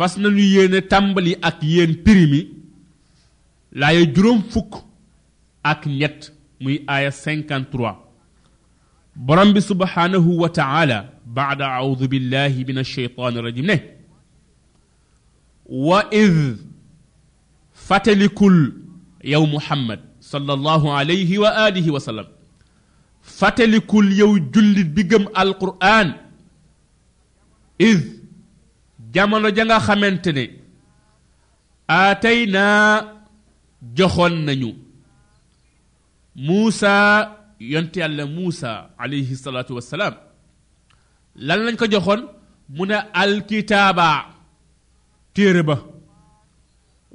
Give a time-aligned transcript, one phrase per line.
[0.00, 2.40] fas nañu yéene tàmbali ak yéen pirimi
[3.80, 4.72] laaya juróom fukk
[5.70, 6.20] ak ñett
[6.62, 7.92] muy aaya 53
[9.26, 11.00] borom bi subhanahu wa taala
[11.42, 13.80] بعد أعوذ بالله من الشيطان الرجيم نه
[15.66, 16.36] وإذ
[17.86, 18.72] فتلكل
[19.24, 22.26] يوم محمد صلى الله عليه وآله وسلم
[23.22, 26.08] فتلكل يوم جلد بقم القرآن
[27.80, 28.00] إذ
[29.14, 30.44] jamono ja nga xamante ne
[31.96, 32.84] aataynaa
[33.96, 34.70] joxoon nañu
[36.46, 36.90] Muusa
[37.72, 38.70] yonte yàlla Muusa
[39.02, 40.14] alayhi salaatu wassalaam
[41.46, 42.22] lan lañ ko joxoon
[42.74, 44.08] mu ne alkitaaba
[45.34, 45.76] téere ba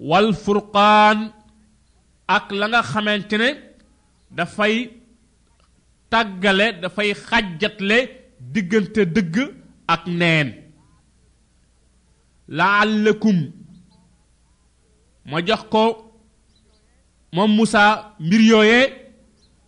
[0.10, 1.20] wal furqaan
[2.36, 3.50] ak la nga xamante ne
[4.38, 4.76] dafay
[6.12, 7.98] tàggale dafay xàjjatle
[8.54, 9.36] diggante dëgg
[9.94, 10.50] ak neen
[12.48, 13.52] laallakum
[15.26, 16.12] ma jox ko
[17.34, 18.85] moom Moussa mbir yooyee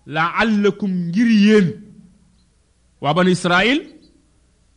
[0.06, 1.68] laallakum ngir yéen
[3.02, 3.80] waa banu Israil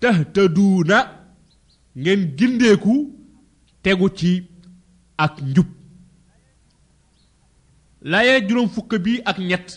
[0.01, 0.99] tahtaduuna
[1.99, 2.95] ngeen gindeeku
[3.83, 4.45] tegu ci
[5.19, 5.67] ak njub
[8.03, 9.69] laye juróom fukk bi ak ñett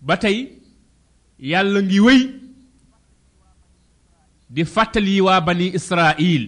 [0.00, 0.36] ba tey
[1.38, 2.20] yàlla ngi wéy
[4.50, 6.44] di fàttali waa bani israil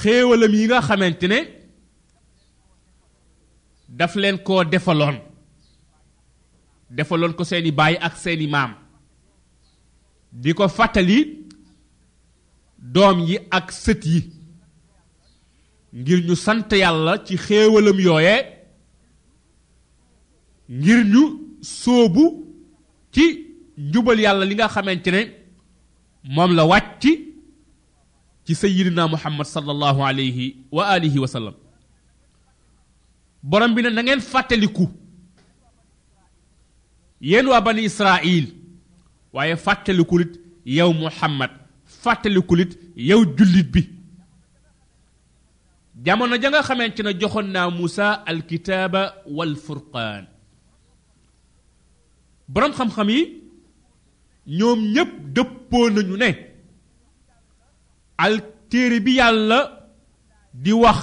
[0.00, 1.38] xéewalam yi nga xamante ne
[3.88, 5.16] daf leen koo defaloon
[6.90, 8.72] defaloon ko seeni baay ak seeni maam
[10.32, 11.18] di ko fàttali
[12.78, 14.20] doom yi ak sët yi
[15.92, 18.36] ngir ñu sant yàlla ci xéewalam yooye
[20.78, 21.22] ngir ñu
[21.62, 22.24] sóobu
[23.12, 23.49] ci
[23.90, 25.20] jubal yàlla li nga xamante ne
[26.34, 27.02] moom la wàcc
[28.44, 31.54] ci sayyidina muhammad sallallahu alayhi wa alihi wa sallam
[33.42, 34.86] borom bi ne na ngeen fàttaliku
[37.22, 38.46] yéen waa bani israil
[39.32, 40.32] waaye fàttalikulit
[40.66, 41.50] yow muhammad
[42.02, 43.82] fàttalikulit yow jullit bi
[46.04, 49.02] jamono ja nga xamante ne joxoon naa Moussa alkitaaba
[49.36, 50.24] wal furqaan
[52.48, 53.22] borom xam-xam yi
[54.46, 56.30] ñoom ñépp dëppoo nañu ne
[58.18, 59.84] al téere bi yàlla
[60.54, 61.00] di wax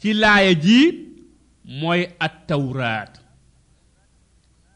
[0.00, 0.80] ci laaya ji
[1.80, 3.12] mooy attawraat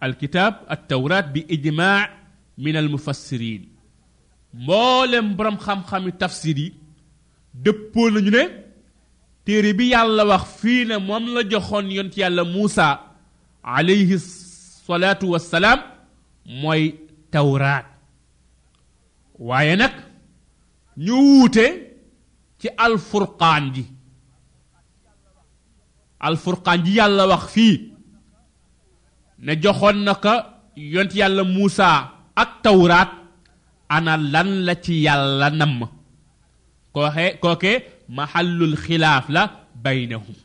[0.01, 2.09] alkitab attawraat bi ijmaa
[2.59, 3.63] min almufassirin
[4.55, 6.69] mboolem borom xam-xami tafsir yi
[7.65, 8.43] dëppoo nañu ne
[9.45, 12.87] téere bi yàlla wax fii ne moom la joxoon yont yàlla muusa
[13.77, 14.17] alayhi
[14.85, 15.81] salaatu wassalaam
[16.63, 16.83] mooy
[17.35, 17.87] tawraat
[19.39, 19.93] waaye nag
[21.05, 21.67] ñu wuute
[22.59, 23.85] ci alfurqaan ji
[26.27, 27.77] alfurqaan ji yàlla wax fii
[29.45, 30.35] ne joxoon na ko
[30.93, 31.99] yont yàlla Muusaa
[32.43, 33.11] ak tawraat
[33.95, 35.79] ana lan la ci yàlla namm
[36.95, 37.73] kooxe kooke
[38.17, 39.43] mahallul xilaaf la
[39.85, 40.37] baynahum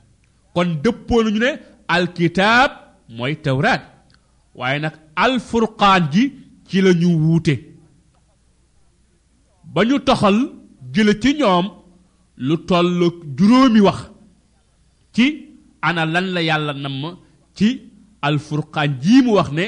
[0.54, 1.52] kon dëppoo nañu ne
[1.96, 2.72] alkitaab
[3.16, 3.82] mooy tawraat
[4.60, 4.94] waaye nag
[5.24, 6.24] alfurqaan ji
[6.72, 7.56] ci lañu wuté
[9.74, 10.38] bañu taxal
[10.96, 11.66] ñu ci ñoom
[12.38, 12.92] lu toll
[13.38, 14.00] juróomi wax
[15.14, 15.26] ci
[15.82, 17.18] ana lan la yàlla namm
[17.58, 17.68] ci
[18.22, 19.64] alfurqaan jii mu wax ne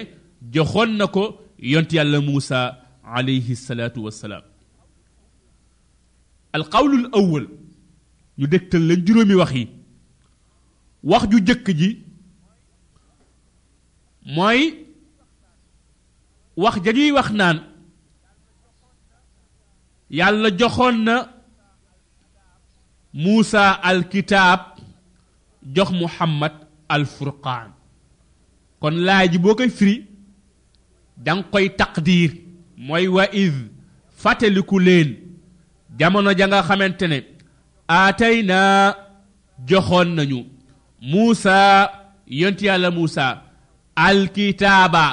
[0.53, 1.23] joxoon na ko
[1.59, 2.59] yont yàlla muusa
[3.03, 4.43] alayhi salaatu wassalaam
[6.53, 7.45] alqawlu al awal
[8.37, 9.67] ñu dégtal leen juróomi wax yi
[11.03, 11.89] wax ju jëkk ji
[14.35, 14.82] mooy
[16.57, 17.57] wax ja ñuy wax naan
[20.09, 21.15] yàlla joxoon na
[23.13, 24.59] muusa alkitaab
[25.75, 26.53] jox muhammad
[26.93, 27.69] alfurqaan
[28.81, 29.95] kon laay ji boo koy firi
[31.25, 32.31] dang koy taqdir
[32.85, 33.53] mooy wa id
[34.21, 35.09] fàttaliku leen
[35.99, 37.17] jamono ja nga xamante ne
[37.97, 38.93] aatay naa
[39.69, 40.39] joxoon nañu
[41.11, 41.55] muusa
[42.39, 43.25] yonti yàlla muusa
[44.07, 45.05] alkitaaba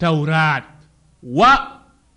[0.00, 0.64] tawraat
[1.22, 1.52] wa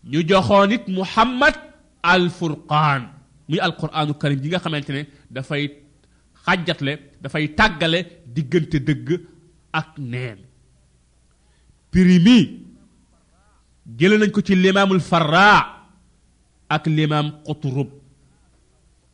[0.04, 1.56] ñu joxoon it muhammad
[2.04, 3.04] al furqaan
[3.48, 5.02] muy alquraanu karim ji nga xamante ne
[5.34, 5.64] dafay
[6.46, 6.92] xàjjatle
[7.22, 8.00] dafay tàggale
[8.34, 9.10] diggante dëgg
[9.80, 10.38] ak neen
[11.92, 12.40] prix mi
[13.98, 15.44] jële nañ ko ci limaamul farra
[16.76, 17.88] ak limaam qutrub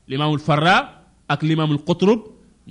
[0.09, 0.75] limaamul farra
[1.33, 2.21] ak limaamul qutrub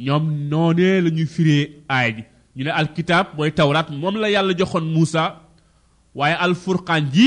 [0.05, 1.65] ñoom noonee la ñuy firee
[1.95, 2.23] aay ji
[2.57, 5.25] ñu ne alkitab mooy tawraat moom la yàlla joxoon Moussa
[6.15, 7.27] waaye alfurqaan ji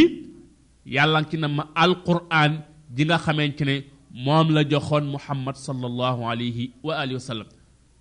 [0.86, 2.54] yàlla ci na ma alquran
[2.96, 3.76] ji nga xamante ne
[4.26, 7.48] moom la joxoon muhammad sallallahu alayhi wa alihi wasallam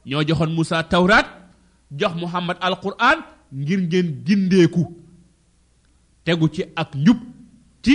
[0.06, 1.26] ñoo joxoon musa tawrat
[1.99, 3.19] jox muhammad alquran
[3.61, 4.82] ngir ngeen gindeeku
[6.25, 7.19] tegu ci ak njub
[7.82, 7.93] ci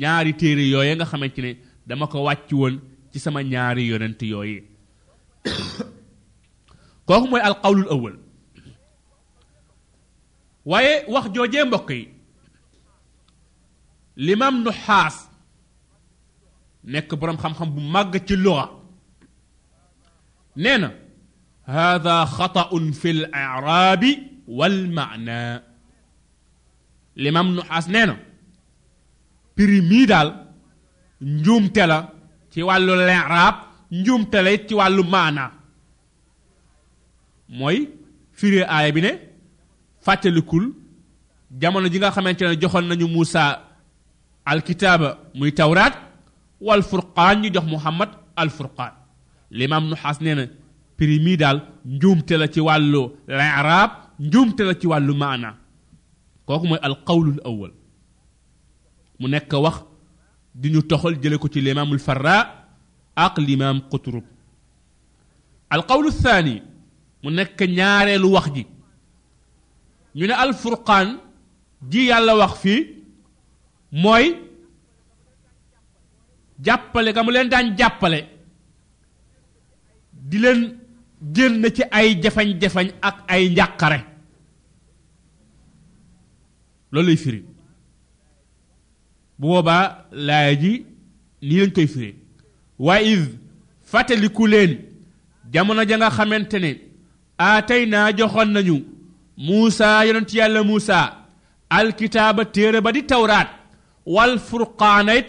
[0.00, 1.50] ñaari téere yooye nga xamante ne
[1.86, 2.74] dama ko wàcc woon
[3.12, 4.58] ci sama ñaari yonent yooye
[7.06, 8.16] kooku mooy alqawlul awal
[10.70, 12.02] waaye wax joojee mbokk yi
[14.26, 15.16] l'imam nuhaas
[16.92, 18.66] nekk borom xam-xam bu màgg ci luga
[20.62, 20.88] nee na
[21.76, 24.10] hada xataun fi l irabi
[24.58, 25.36] wal maana
[27.22, 28.14] l'imam nuhaas nee na
[29.54, 30.28] piri mii daal
[31.34, 31.98] njuumte la
[32.50, 33.54] ci wàllu liraab
[34.00, 35.44] njuumte la it ci wàllu maana
[37.58, 37.78] mooy
[38.38, 39.12] firi aaya bi ne
[40.04, 40.64] fàttalikul
[41.60, 43.44] jamono ji nga xamante ne joxoon nañu Moussa
[44.44, 45.94] alkitaba muy tawrat
[46.60, 48.92] wal furqan ñu jox muhammad al furqan
[49.50, 50.46] limam nu xas neena
[50.96, 55.56] prix mi daal njuumte la ci wàllu l'arab njuumte la ci wàllu maana
[56.46, 57.70] kooku mooy al qawlul awal
[59.20, 59.76] mu nekk wax
[60.54, 62.36] di ñu toxal jële ko ci limamul farra
[63.16, 64.24] ak limam qutrub
[65.70, 66.56] al qawlu thani
[67.22, 68.66] mu nekk ñaareelu wax ji
[70.16, 71.08] ñu ne al furqan
[71.90, 73.01] ji yàlla wax fii
[74.00, 74.26] mooy
[76.64, 78.20] jàppale ga mu leen daan jàppale
[80.12, 80.60] di leen
[81.36, 83.98] jën na ci ay jafañ-jafañ ak ay njàqare
[86.92, 87.40] loolu lay firi
[89.38, 90.72] bu boobaa laaya ji
[91.46, 92.10] lii lañ koy firi
[92.78, 93.24] wa iz
[93.90, 94.72] fàttaliku leen
[95.52, 96.70] jamono ja nga xamante ne
[97.38, 98.78] aatay naa joxoon nañu
[99.46, 101.06] Muusaa yonent yàlla Muusaa
[101.78, 103.48] alkitaaba téere ba di tawraat
[104.06, 105.26] wal furqaana it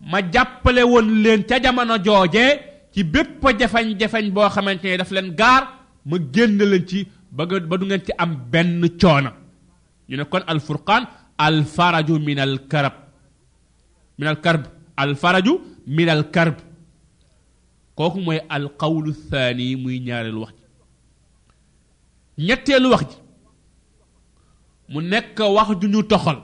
[0.00, 2.44] ma jàppale woon leen ca jamono jooje
[2.92, 5.68] ci bépp jafañ-jafañ boo xamante ne daf leen gaar
[6.06, 9.30] ma génn leen ci ba ba du ngeen ci am benn coono
[10.08, 11.04] ñu ne kon al furqaan
[11.38, 11.64] al
[16.34, 16.60] karb
[17.96, 20.56] kooku mooy alqawlu qawlu thani muy ñaareelu wax ji
[22.46, 23.16] ñetteelu wax ji
[24.90, 26.38] mu nekk wax ju ñu toxal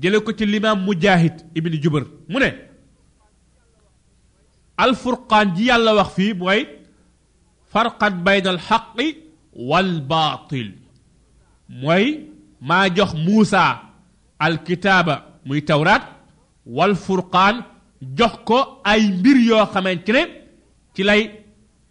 [0.00, 2.42] جل كتل الإمام مجاهد ابن جبر مون
[4.80, 6.66] الفرقان جي الله وخفي بوي
[7.72, 8.96] فرقا بين الحق
[9.52, 10.72] والباطل
[11.68, 12.18] موي
[12.60, 13.76] ما جخ موسى
[14.42, 16.08] الكتاب موي توراة
[16.66, 17.62] والفرقان
[18.02, 18.56] جخ كو
[18.86, 20.26] اي مير يو خامن تري
[20.94, 21.30] تي لاي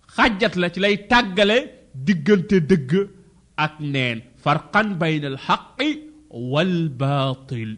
[0.07, 3.05] خاجات لا تي لاي تاغالي ديغنت دغ
[3.59, 5.81] اك نين فرقا بين الحق
[6.29, 7.77] والباطل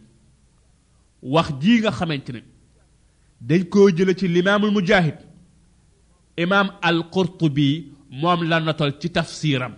[1.31, 2.41] wax ji nga xamantene
[3.47, 5.17] dañ ko jële ci limaamul mujahid
[6.43, 7.69] imam al qurtubi
[8.21, 9.73] mom la notal ci tafsiram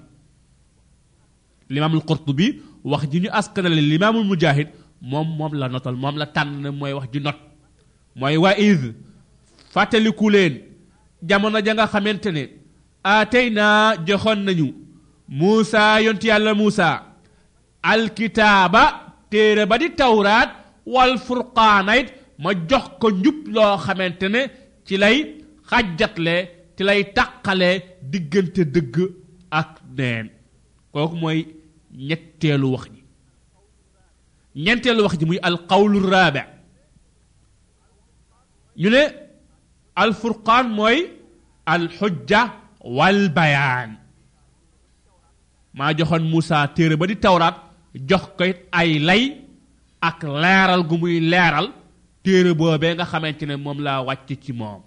[1.71, 2.47] l'imam al qurtubi
[2.91, 4.69] wax ji ñu askanale limaamul mujahid
[5.09, 6.49] mom mom la notal mom la tan
[6.79, 7.37] moy wax ji not
[8.19, 8.81] moy wa id
[9.73, 10.53] fàttaliku leen
[11.29, 12.43] jamono ja nga xamantene
[13.03, 13.65] atayna
[14.07, 14.67] joxon nañu
[15.39, 16.87] musa yont yàlla muusa
[17.91, 18.83] alkitaaba
[19.31, 20.51] téere ba di tawraat
[20.93, 21.93] wal furqaana
[22.43, 24.41] ma jox ko njub loo xamante ne
[24.85, 25.17] ci lay
[25.69, 26.35] xàjjatle
[26.75, 27.79] ci lay tàqalee
[28.11, 28.95] diggante dëgg
[29.59, 30.27] ak neen
[30.93, 31.39] kooku mooy
[32.07, 33.01] ñetteelu wax ji
[34.63, 36.43] ñeenteelu wax ji muy alqawlu raabe
[38.81, 39.03] ñu ne
[40.01, 40.97] alfurqaan mooy
[41.73, 42.41] alxujja
[42.95, 43.91] wal bayaan
[45.77, 47.57] maa joxoon Muusa téere ba di tawraat
[48.09, 48.43] jox ko
[48.79, 49.23] ay lay
[50.07, 51.67] ak leeral gu muy leeral
[52.23, 54.81] téere boobee nga xamante ne moom laa wàcc ci moom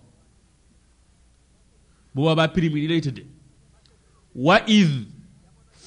[2.15, 3.23] bu boobaa primi ni lay tëdde
[4.47, 4.93] wa id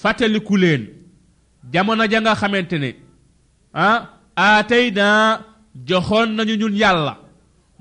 [0.01, 0.83] fàttaliku leen
[1.73, 2.89] jamono ja nga xamante ne
[3.81, 3.97] ah
[4.45, 5.39] aatay naa
[5.87, 7.13] joxoon nañu ñun yàlla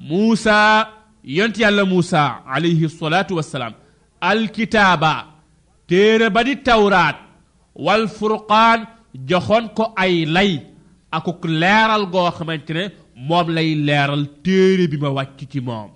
[0.08, 0.56] muusa
[1.36, 2.20] yont yàlla muusa
[2.54, 3.74] alayhi salaatu wassalaam
[4.30, 5.12] alkitaaba
[5.88, 7.16] téere ba di tawraat
[7.84, 8.04] wal
[9.28, 10.69] joxoon ko ay lay
[11.12, 12.84] akuk leral go xamantene
[13.28, 15.90] mom lay leral téré bi ma wàcc ci mom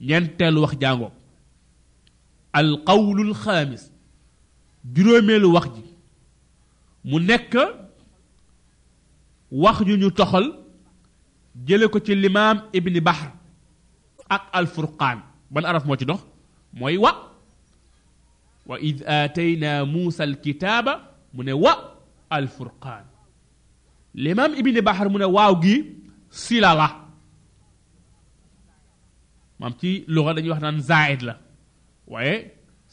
[0.00, 1.02] ñentel wax qawl
[2.52, 3.82] al khamis
[4.94, 5.82] juromel wax ji
[7.08, 7.54] mu nek
[9.50, 10.46] wax ju ñu toxal
[11.66, 13.32] jële ko ci limam ibni bahr
[14.28, 15.18] ak al furqan
[15.50, 16.22] ban araf mo ci dox
[16.72, 17.12] moy wa
[18.66, 19.04] wa id
[19.92, 20.92] musa al kitaba
[21.34, 21.95] mu ne wa
[22.30, 23.04] alfurqaan
[24.14, 24.80] limaam ibni
[25.10, 25.76] mu ne waaw gi
[26.42, 26.88] sila la
[29.60, 31.34] maam ci luxa dañuy wax naan zaid la
[32.12, 32.34] waaye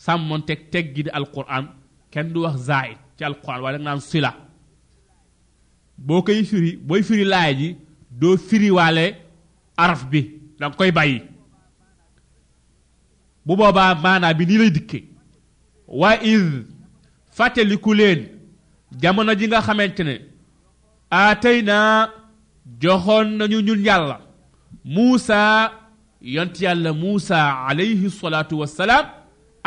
[0.04, 1.66] sàmmoon teg teg gi di alquran
[2.14, 4.32] kenn du wax zaid ci alquran waaye dag naan sila
[6.06, 7.70] boo koy firi booy firi laay ji
[8.22, 9.06] doo firiwaale
[9.84, 10.22] araf bi
[10.60, 11.20] danga koy bàyyi
[13.46, 15.00] bu boobaa maanaa bi nii lay dikke
[16.02, 16.48] wa id
[17.38, 18.33] fàttaliku leen
[19.02, 20.14] jamono ji nga xamantene
[21.10, 24.18] atayna aatayna nañu ñun yàlla
[24.96, 25.40] musa
[26.36, 29.06] yont yàlla musa alayhi salaatu wassalaam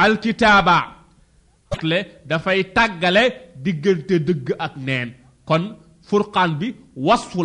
[0.04, 0.76] alkitaaba
[1.90, 1.99] le
[2.45, 3.23] fay tagale
[3.64, 5.09] digeunte deug ak neen
[5.49, 5.64] kon
[6.09, 6.68] furqan bi
[7.06, 7.40] wasfu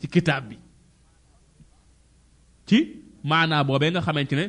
[0.00, 0.56] ci kitab bi
[2.68, 2.76] ci
[3.28, 4.44] maanaa boobee nga xamante ne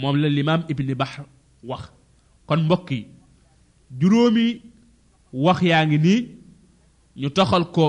[0.00, 1.24] moom la limaam ibni bahr
[1.70, 1.82] wax
[2.46, 3.02] kon mbokk yi
[4.00, 4.69] juróomi
[5.32, 6.28] wax yaa ngi nii
[7.16, 7.84] ñu toxal ko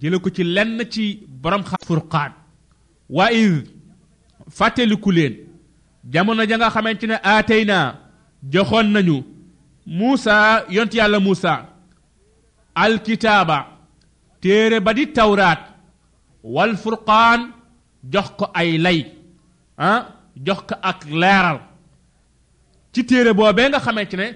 [0.00, 1.04] jële ko ci lenn ci
[1.42, 2.32] borom xam furqaan
[3.16, 3.28] waa
[4.58, 5.32] fàtteliku leen
[6.12, 7.86] jamono ja nga xamante ne aatey naa
[8.52, 9.16] joxoon nañu
[9.86, 11.52] muusa yont yàlla muusa
[12.74, 13.58] alkitaaba
[14.40, 15.60] téere ba di tawraat
[16.54, 17.40] wal furqaan
[18.12, 19.00] jox ko ay lay
[19.76, 20.00] ah,
[20.46, 21.58] jox ko ak leeral
[22.92, 24.26] ci téere boobee nga xamante ne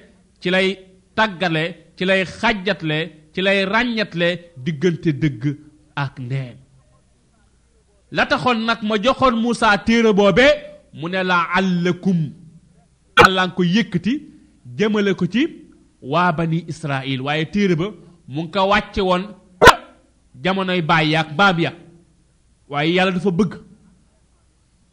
[0.41, 0.69] ci lay
[1.17, 2.99] tàggale ci lay xàjjatle
[3.35, 4.29] ci lay ràññatle
[4.65, 5.43] diggante dëgg
[5.97, 6.57] ak neen
[8.13, 10.47] la taxoon nag ma joxoon Moussa téere boobe
[10.95, 12.21] mu ne la àllakum
[13.25, 14.13] àllan ko yëkkati
[14.79, 15.43] jëmale ko ci
[16.03, 17.87] waa bani Israil waaye téere ba
[18.29, 19.25] mu ngi ko wàcce woon
[20.45, 21.73] jamonoy baay ya ak baab ya
[22.69, 23.53] waaye yàlla dafa bëgg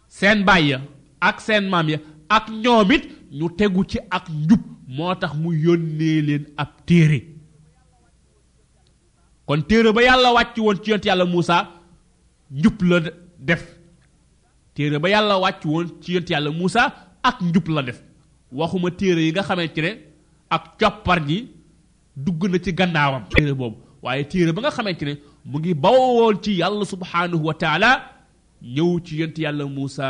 [0.07, 0.81] seen baay ya
[1.19, 1.97] ak seen maam ya
[2.29, 3.03] ak ñoom it
[3.37, 4.59] ñu tegu ci ak njub
[4.95, 7.19] moo tax mu yónnee leen ab téere
[9.47, 11.57] kon téere ba yàlla wàcc woon ci yonent yàlla Muusa
[12.59, 12.97] njub la
[13.47, 13.63] def
[14.75, 16.81] téere ba yàlla wàcc woon ci yonent yàlla Muusa
[17.27, 17.99] ak njub la def
[18.59, 19.91] waxuma téere yi nga xamante ne
[20.55, 21.37] ak coppar ji
[22.23, 25.13] dugg na ci gannaawam téere boobu waaye téere ba nga xamante ne
[25.49, 27.89] mu ngi bawoon ci yàlla subhaanahu wa taala
[28.75, 30.07] ñëw ci yonent yàlla Muusa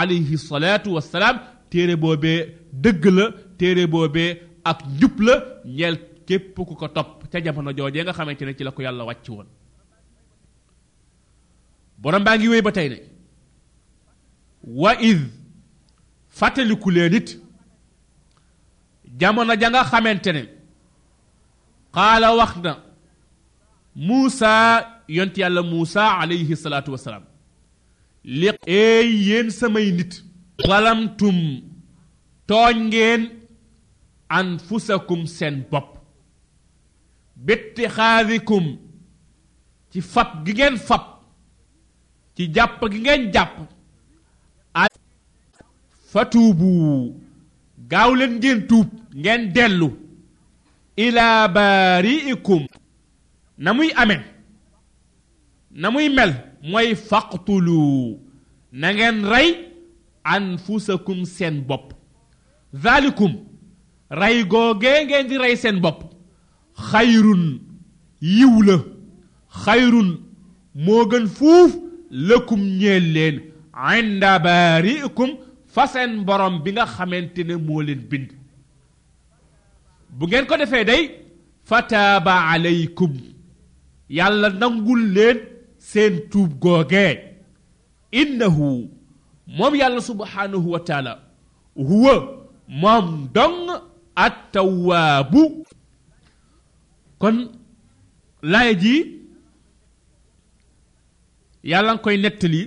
[0.00, 1.36] alayhi salaatu wassalaam
[1.74, 2.38] téere boobee
[2.82, 3.24] dëgg la
[3.58, 4.30] téere boobee
[4.70, 5.96] ak njub la ñeel
[6.28, 9.26] képp ku ko topp ca jamono joojee nga xamante ne ci la ko yàlla wàcc
[9.28, 9.46] woon
[11.98, 12.98] borom baa ngi wéy ba tey ne
[14.80, 15.20] wa id
[16.38, 17.28] fàttaliku leen it
[19.20, 20.42] jamono ja nga xamante ne
[21.94, 22.72] xaala wax na
[24.06, 24.50] muusa
[25.08, 27.22] yont yàlla muusa alayhi salaatu wasalaam
[28.38, 30.12] li eey yéen samay nit
[30.58, 31.38] zalamtum
[32.46, 33.22] tooñ ngeen
[34.28, 35.96] anfusakum seen bopp
[37.46, 38.66] bitti xaadikum
[39.90, 41.04] ci fab gi ngeen fab
[42.34, 43.54] ci jàpp gi ngeen jàpp
[44.80, 44.82] a
[46.12, 46.68] fatuubu
[47.90, 48.88] gaaw leen ngeen tuub
[49.22, 49.88] ngeen dellu
[50.96, 52.62] ilaa baariikum
[53.58, 54.22] na muy amee
[55.70, 56.32] na muy mel
[56.70, 57.80] mooy faqtulu
[58.72, 59.73] na ngeen rey
[60.24, 61.92] anfusakum seen bopp
[62.74, 63.32] zalikum
[64.10, 66.00] rey googee ngeen di rey seen bopp
[66.90, 67.44] xayrun
[68.36, 68.76] yiw la
[69.64, 70.08] xayrun
[70.84, 71.72] moo gën fuuf
[72.10, 73.36] lakum ñeel leen
[73.98, 75.30] inda baariikum
[75.74, 78.28] fa seen borom bi nga xamante ne moo leen bind
[80.16, 81.02] bu ngeen ko defee day
[81.68, 83.12] fataaba alaykum
[84.08, 85.38] yàlla nangul leen
[85.90, 87.12] seen tuub googee
[88.20, 88.70] innahu
[89.46, 91.22] moom yàlla subhaanahu wa taala
[91.74, 92.14] huwa
[92.68, 93.80] moom dong
[94.14, 95.66] attawaabu
[97.18, 97.36] kon
[98.42, 98.94] laaya ji
[101.70, 102.62] yàlla nga koy nettali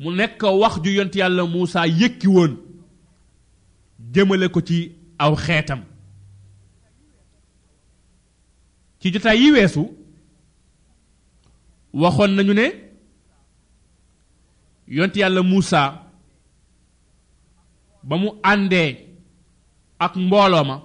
[0.00, 2.52] mu nekk wax ju yont yàlla Muusaa yëkki woon
[4.12, 4.78] jëmale ko ci
[5.24, 5.80] aw xeetam
[9.00, 9.82] ci jotaay yi weesu
[12.02, 12.66] waxoon nañu ne
[14.96, 15.82] yont yàlla Muusa
[18.08, 18.90] ba mu àndee
[20.04, 20.76] ak mbooloo ma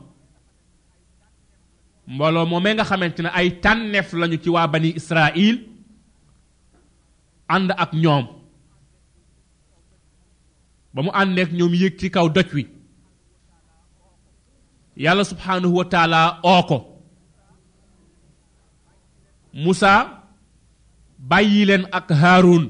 [2.13, 5.55] mbooloo moomee nga xamante ne ay tànneef lañu ci waa bani Israil
[7.53, 8.25] ànd ak ñoom
[10.93, 12.63] ba mu àndee ak ñoom yéeg ci kaw doj wi
[15.03, 16.19] yàlla subhaanahu wa taala
[16.53, 16.77] oo ko
[19.63, 19.91] Muusa
[21.29, 22.65] bàyyi leen ak Haaruun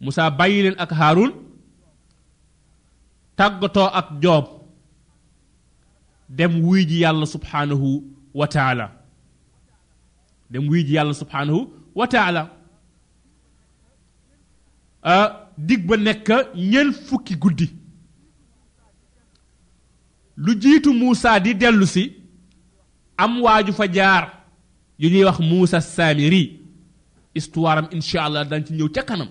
[0.00, 1.32] musa bàyyi leen ak Haroun
[3.36, 4.44] tàggatoo ak Job
[6.36, 7.88] dem wuy ji yàlla subhanahu
[8.38, 8.86] wa taala
[10.50, 11.60] dem wuy ji yàlla subhanahu
[11.98, 12.42] wa taala
[15.68, 16.28] dig ba nekk
[16.70, 17.66] ñeen fukki guddi
[20.44, 22.02] lu jiitu Moussa di dellu si
[23.22, 24.24] am waaju fa jaar
[25.00, 26.42] yu ñuy wax Moussa Samiri
[27.36, 29.30] histoire am incha allah dañ ci ñëw ca kanam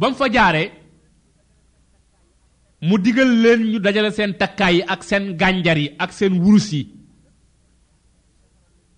[0.00, 0.66] ba mu fa jaaree
[2.88, 6.68] mu digal leen ñu dajale seen takkaay yi ak seen gànjar yi ak seen wurus
[6.74, 6.82] yi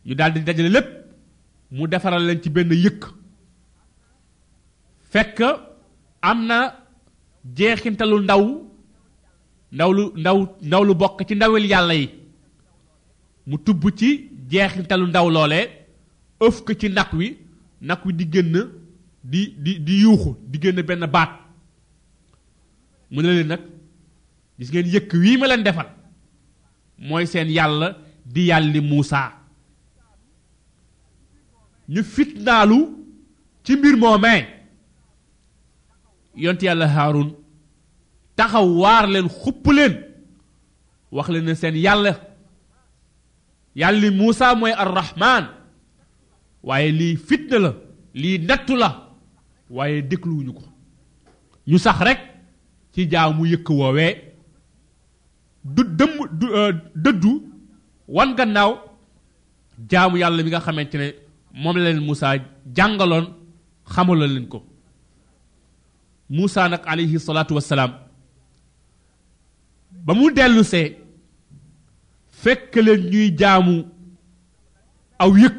[0.07, 0.88] ñu daldi dajale lépp
[1.76, 3.02] mu defaral leen ci benn yëkk
[5.12, 5.38] fekk
[6.31, 6.57] am na
[7.59, 8.45] jeexintalu ndaw
[10.64, 12.07] ndaw lu bokk ci ndawil yàlla yi
[13.47, 14.09] mu tubb ci
[14.50, 15.61] jeexintalu ndaw loole
[16.47, 17.28] ëf ci nag wi
[17.88, 18.57] nag wi di génn
[19.28, 21.30] di di di yuuxu di génn benn baat
[23.12, 23.62] mu ne leen nag
[24.58, 25.88] gis ngeen yëkk wii ma leen defal
[27.08, 27.88] mooy seen yàlla
[28.32, 29.28] di yàlli Muusaa
[31.92, 32.78] ñu fitnaalu
[33.64, 34.40] ci mbir moomee
[36.44, 37.28] yont yàlla Haarun
[38.37, 39.94] taxaw waar leen xupp leen
[41.12, 42.12] wax leen ne seen yàlla
[43.80, 44.90] yàlli Muusaa mooy ar
[46.62, 47.70] waaye lii fitna la
[48.20, 49.08] lii nattu la
[49.70, 50.64] waaye dégluwuñu ko
[51.68, 52.20] ñu sax rek
[52.92, 54.16] ci jaamu yëkk woowee
[55.64, 57.42] du dëmm du euh, dëddu
[58.08, 58.78] wan gannaaw
[59.88, 61.12] jaamu yàlla mi nga xamante ne
[61.52, 62.44] moom la leen
[62.75, 63.26] jàngaloon
[63.84, 64.64] xamala leen ko
[66.30, 67.92] Moussa nag alayhi salaatu wassalaam
[69.90, 70.96] ba mu dellusee see
[72.42, 73.84] fekk leen ñuy jaamu
[75.18, 75.58] aw yëkk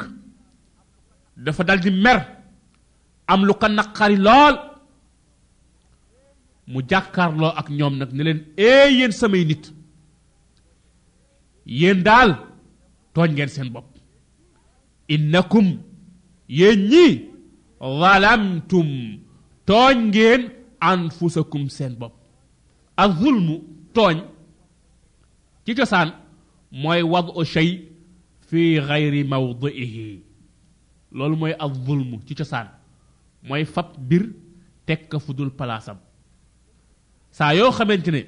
[1.37, 2.38] dafa dal mer
[3.31, 4.55] am lu ko naqari lool
[6.71, 9.63] mu jàkkaarloo ak ñoom nag ne leen ee yéen samay nit
[11.79, 12.29] yéen daal
[13.13, 13.87] tooñ ngeen seen bopp
[15.13, 15.67] innakum
[16.59, 17.05] yéen ñi
[18.01, 18.89] zalamtum
[19.69, 20.41] tooñ ngeen
[20.89, 22.13] anfusakum seen bopp
[23.01, 23.55] ak zulmu
[23.95, 24.17] tooñ
[25.63, 26.09] ci cosaan
[26.81, 27.69] mooy wadu shay
[28.47, 30.07] fi gayri mawdiihi
[31.15, 32.67] loolu mooy ak zulmu ci cosaan
[33.47, 34.23] mooy fab bir
[34.87, 35.97] teg ka fudul dul palaasam
[37.37, 38.21] saa yoo xamante ne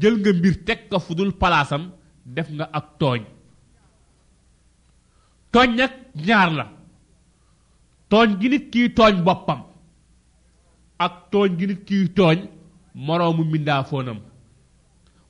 [0.00, 1.82] jël nga mbir teg ka fudul palaasam
[2.34, 3.22] def nga ak tooñ
[5.52, 5.92] tooñ nag
[6.26, 6.66] ñaar la
[8.10, 9.60] tooñ gi nit kii tooñ boppam
[11.04, 12.38] ak tooñ gi nit kii tooñ
[13.04, 13.84] moroomu mbindaa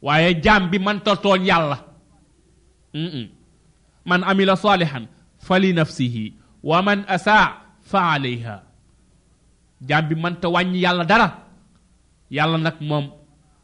[0.05, 0.77] waaye jaam bi
[1.23, 1.79] tooñ yàlla
[4.09, 5.05] man amila salihan
[5.47, 6.25] fali nafsihi
[6.69, 7.49] wa man asaa
[7.91, 8.72] fa alayha
[9.89, 11.29] jaam bi mënta wàññi yàlla dara
[12.37, 13.05] yàlla nag moom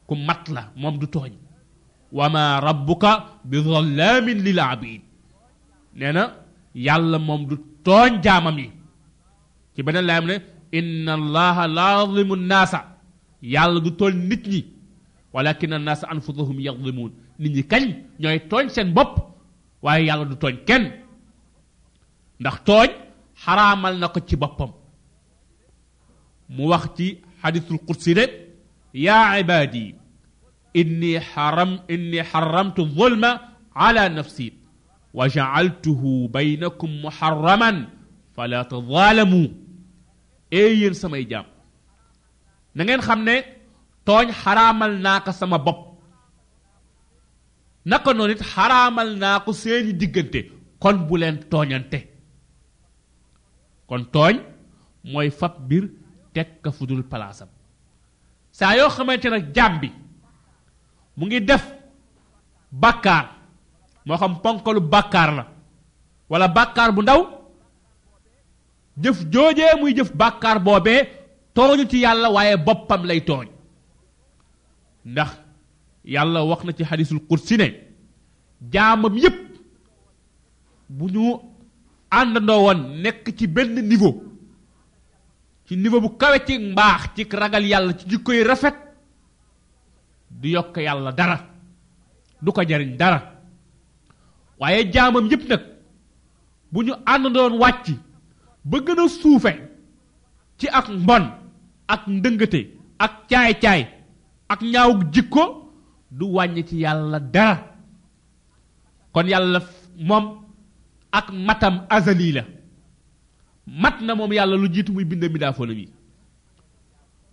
[0.09, 1.33] ku mat la moom du tooñ
[2.19, 3.13] wa ma rabbuka
[3.49, 5.03] bi zallaamin lil abid
[5.99, 6.23] nee na
[6.87, 8.69] yàlla moom du tooñ jaamam yi
[9.75, 10.35] ci beneen laayam ne
[10.79, 12.79] inna allaha laa yadlimu naasa
[13.55, 14.61] yàlla du tooñ nit ñi
[15.35, 17.85] walakin annaasa anfusahum yadlimuun nit ñi kañ
[18.21, 19.13] ñooy tooñ seen bopp
[19.85, 20.85] waaye yàlla du tooñ kenn
[22.41, 22.91] ndax tooñ
[23.43, 24.71] xaraamal na ko ci boppam
[26.55, 27.07] mu wax ci
[27.45, 28.25] xadisul qudsi ne
[28.95, 29.95] yaa ibaadi
[30.81, 33.31] inni xaram inni xaramtu zulma
[33.75, 34.53] ala nafsi
[35.17, 37.77] wa jacaltuhu baynakum muxarraman
[38.35, 39.43] fala tazaalamu
[40.59, 41.47] ee yéen samay jaam
[42.75, 43.37] na ngeen xam ne
[44.07, 45.81] tooñ xaraamal naa ko sama bopp
[47.91, 50.41] naka noonu it xaraamal naa ko seeni diggante
[50.83, 51.99] kon bu leen tooñante
[53.89, 54.37] kon tooñ
[55.13, 55.85] mooy fab bir
[56.39, 57.49] tek ka fudul palaasam
[58.59, 59.89] saa yoo xamante nag jambi
[61.17, 61.65] mu ngi def
[62.83, 63.25] bakar
[64.07, 65.45] mo xam ponkolu bakar la
[66.31, 67.21] wala bakar bu ndaw
[68.97, 70.95] def joojee muy def bakar bobé
[71.55, 73.49] toñu ci yalla waye boppam lay toñ
[75.11, 75.31] ndax
[76.15, 77.67] yalla wax na ci hadithul kursi ne
[78.73, 79.37] jamm yep
[80.97, 81.25] bu ñu
[82.19, 82.81] àndandoo woon
[83.39, 84.28] ci ben niveau
[85.69, 88.75] ci niveau bu kawe ci mbaax ci ragal yàlla ci jikko yi rafet
[90.31, 91.37] du yokk yàlla dara
[92.41, 93.21] du ko jariñ dara
[94.59, 95.63] waaye jaamam yépp nag
[96.73, 97.87] bu ñu àndandoon wàcc
[98.65, 99.53] ba gën a suufe
[100.59, 101.25] ci ak mbon
[101.87, 102.61] ak ndëngate
[102.99, 103.87] ak caay-caay
[104.49, 105.45] ak ñaawug jikko
[106.11, 107.77] du wàññi ci yàlla dara
[109.13, 109.61] kon yàlla
[109.99, 110.45] moom
[111.13, 112.43] ak matam azali la
[113.83, 115.87] mat na moom yàlla lu jiitu muy bind mi daa fóolam yi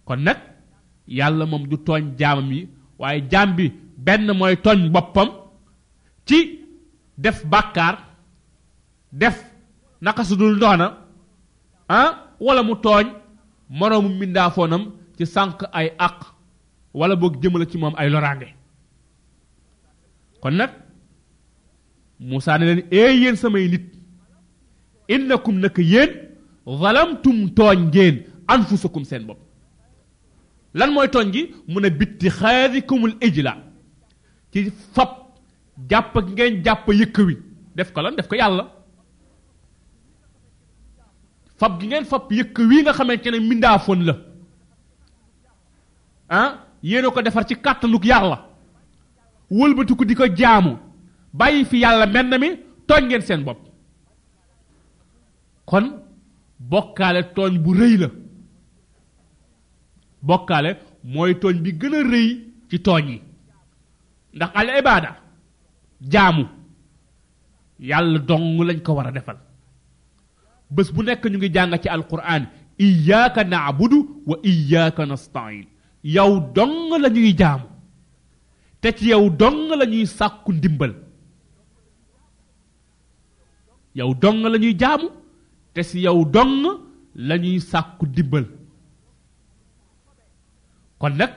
[0.08, 0.40] kon nag
[1.18, 2.62] yàlla moom du tooñ jaamam yi
[3.00, 3.66] waaye jaam bi
[4.06, 5.30] benn mooy tooñ boppam
[6.28, 6.38] ci
[7.24, 7.96] def bàkkaar
[9.22, 9.38] def
[10.02, 10.88] naka su dul noona
[11.96, 12.10] ah,
[12.46, 13.08] wala mu tooñ
[13.78, 14.84] moroomu mbindaafoonam
[15.18, 16.18] ci sànq ay àq
[17.00, 18.50] walla boog jëmale ci moom ay loraange
[20.44, 20.72] kon nag
[22.28, 23.86] Moussa ne leen ee samay nit
[25.08, 26.12] innakum naka yéen
[26.66, 28.16] zalamtum tooñ ngeen
[28.48, 29.40] anfusakum seen bopp
[30.74, 33.58] lan mooy tooñ gi mu ne bitti xaadikumul ijla
[34.52, 35.10] ci fab
[35.90, 37.38] jàpp ngeen jàpp yëkk wi
[37.76, 38.66] def ko lan def ko yàlla
[41.60, 44.16] fab gi ngeen fab yëkk wi nga xamante ne mindaafoon la
[46.30, 46.50] ah
[46.84, 48.38] yéen ko defar ci kàttanuk yàlla
[49.52, 50.78] wëlbatiku di jaamu
[51.34, 52.50] bàyyi fi yàlla menn mi
[53.02, 53.65] ngeen seen bopp
[55.70, 55.86] kon
[56.72, 58.08] bokkaale tooñ bu rëy la
[60.28, 60.70] bokkaale
[61.14, 62.28] mooy tooñ bi gën a rëy
[62.70, 63.18] ci tooñ yi
[64.36, 65.10] ndax al ibaada
[66.14, 66.44] jaamu
[67.90, 69.38] yàlla dong lañ ko war a defal
[70.76, 72.44] bés bu nekk ñu ngi jàng ci alquran
[72.86, 73.98] iyyaka na'budu
[74.30, 75.68] wa iyyaka nasta'in
[76.16, 77.66] yow dong la ñuy jaamu
[78.82, 80.94] te ci yow dong la ñuy sàkku ndimbal
[83.98, 85.08] yow dong lañuy ñuy jaamu
[85.76, 86.64] te si yow dong
[87.28, 88.46] lañuy sàkku dibbal
[91.02, 91.34] kon nag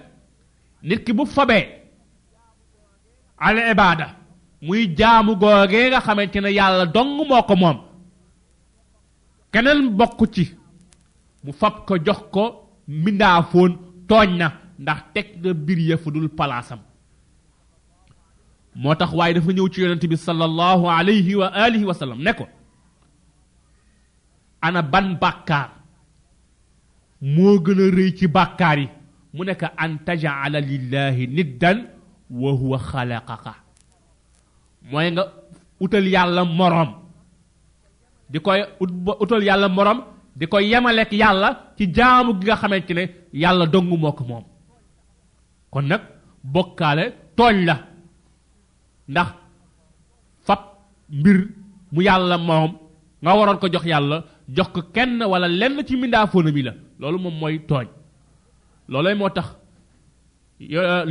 [0.87, 1.65] nit ki bu fobee
[3.39, 4.07] ala ibada
[4.63, 7.79] muy jaamu googee nga xamante ne yàlla dong moo ko moom
[9.53, 10.45] keneen bokk ci
[11.45, 12.43] mu fab ko jox ko
[12.87, 13.73] mindaafoon
[14.09, 14.47] tooñ na
[14.79, 16.81] ndax teg na bir ya fu dul palaasam
[18.77, 22.33] moo tax waaye dafa ñëw ci yonente bi sallallahu alayhi wa alihi wa sallam ne
[22.33, 22.47] ko
[24.63, 25.69] ana ban bàkkaar
[27.35, 28.87] moo gën a rëy ci bàkkaar yi
[29.35, 31.79] mu nekk an tajala lillahi niddan
[32.41, 33.53] wa huwa xalaqaka
[34.91, 35.23] mooy nga
[35.83, 36.91] utal yàlla morom
[38.33, 38.61] di koy
[39.23, 39.99] utal yàlla morom
[40.39, 43.03] di koy yemalek yàlla ci jaamu gi nga xamante ne
[43.43, 44.45] yàlla dong moo ko moom
[45.73, 46.03] kon nag
[46.55, 47.05] bokkaale
[47.37, 47.75] tooñ la
[49.11, 49.29] ndax
[50.47, 50.61] fab
[51.19, 51.39] mbir
[51.93, 52.71] mu yàlla moom
[53.23, 54.17] nga waroon ko jox yàlla
[54.55, 57.87] jox ko kenn wala lenn ci mindaafoona mi la loolu moom mooy tooñ
[58.91, 59.49] loolay moo tax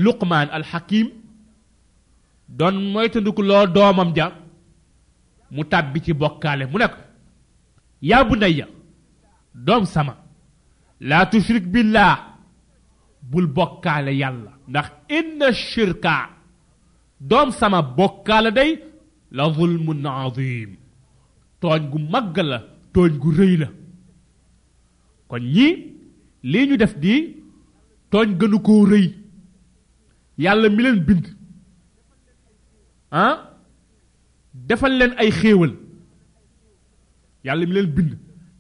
[0.03, 1.07] luqmaan al hakim
[2.57, 4.25] doon moytandiku loo doomam ja
[5.55, 6.99] mu tàbbi ci bokkaale mu ne ko
[8.09, 8.65] yaa bu nayya
[9.67, 10.13] doom sama
[11.09, 12.13] laa tushrik billah
[13.31, 16.13] bul bokkaale yàlla ndax inna shirka
[17.29, 18.71] doom sama bokkaale day
[19.35, 20.71] la zulmun azim
[21.61, 22.59] tooñ gu màgg la
[22.93, 23.67] tooñ gu rëy la
[25.29, 25.67] kon ñi
[26.51, 27.15] lii ñu def di
[28.11, 29.05] tooñ gënu koo rëy
[30.37, 31.25] yàlla mi leen bind
[33.11, 33.35] ah
[34.67, 35.73] defal leen ay xéewal
[37.45, 38.11] yàlla mi leen bind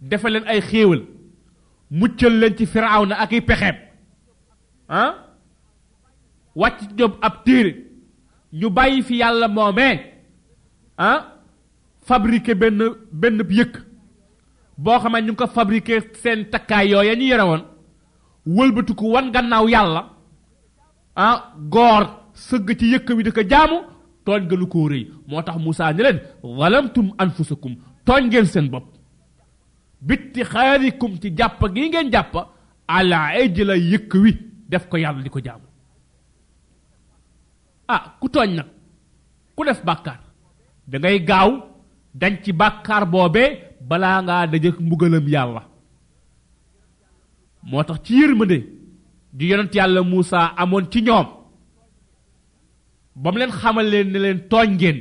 [0.09, 1.01] defal leen ay xéewal
[1.99, 3.75] muccal leen ci firawna ak i pexeem
[4.99, 5.11] ah
[6.59, 7.71] wàcc ñoom ab téere
[8.59, 9.97] ñu bàyyi fi yàlla moomee
[10.97, 11.19] ah
[12.07, 12.77] fabriqué benn
[13.21, 13.73] benn yëkk
[14.83, 17.63] boo xamee ñu ko fabriqué seen takkaay yooya ñu yore woon
[18.55, 20.01] wëlbatiku wan gannaaw yàlla
[21.15, 21.37] ah
[21.73, 22.03] goor
[22.47, 23.77] sëgg ci yëkk wi di ko jaamu
[24.25, 26.19] tooñ nga lu ko rëy moo tax Moussa ne leen
[26.57, 27.73] walamtum anfusakum
[28.05, 28.85] tooñ ngeen seen bopp
[30.07, 32.33] bitti xaarikum ci jàpp gi ngeen jàpp
[32.95, 34.31] ala ejla yëkk wi
[34.69, 35.65] def ko yàlla di ko jaamu
[37.93, 38.67] ah ku tooñ nag
[39.55, 40.19] ku def bàkkaar
[40.89, 41.49] da ngay gaaw
[42.19, 45.61] dañ ci bàkkaar boobee bala nga dajje mbugalam yalla
[47.71, 48.57] motax tax ci yërmande
[49.33, 51.27] di yonent yalla musa amon ci ñom
[53.15, 54.99] bam len xamal len ne len togn ngeen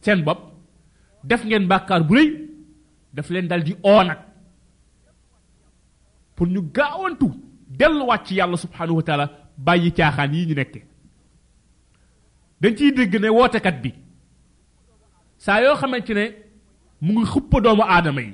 [0.00, 0.38] sen bop
[1.24, 2.28] def ngeen bakkar bu reuy
[3.14, 4.20] def len dal di oo nak
[6.36, 7.28] pour ñu gaawantu
[7.68, 9.26] delluwaat wacc yalla subhanahu wa taala
[9.58, 10.80] bayyi caaxaan yi ñu nekke
[12.60, 13.90] dañ ci dégg ne kat bi
[15.38, 16.41] sa yo xamantene
[17.04, 18.32] mu ngi xuppa doomu aadama yi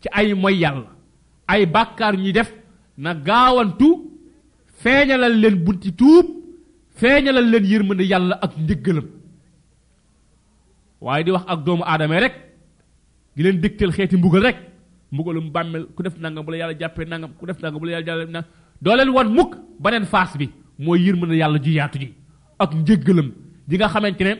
[0.00, 0.90] ci ay moy yàlla
[1.52, 2.50] ay bàkkaar ñuy def
[3.02, 3.88] na gaawantu
[4.82, 6.26] feeñalal leen bunti tuub
[6.98, 9.06] feeñalal leen yërmande yàlla ak njëggalam
[11.04, 12.34] waaye di wax ak doomu aadama rek
[13.34, 14.58] di leen dégtal xeeti mbugal rek
[15.12, 17.92] mbugalum bàmmeel ku def nangam bu la yàlla jàppee nangam ku def nangam bu la
[17.92, 18.46] yàlla jàppee nangam
[18.84, 19.50] doo leen wan mukk
[19.82, 20.46] beneen face bi
[20.84, 22.08] mooy yërmande yàlla ju yaatu ji
[22.62, 23.28] ak njëggalam
[23.68, 24.34] di nga xamante ne